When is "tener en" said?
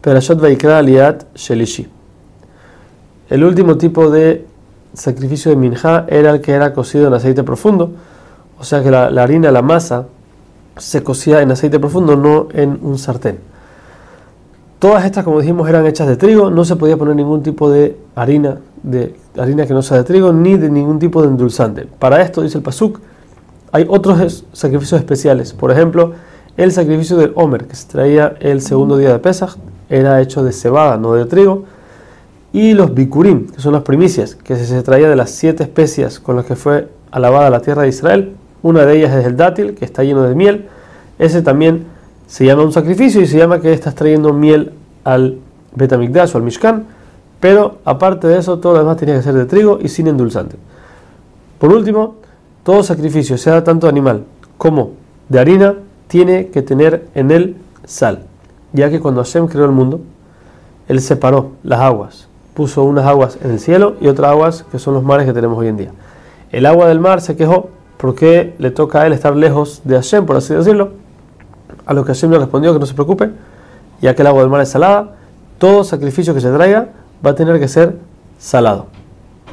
56.62-57.30